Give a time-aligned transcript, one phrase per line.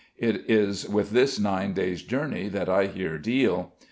[0.17, 3.73] It is with this nine days' journey that I here deal.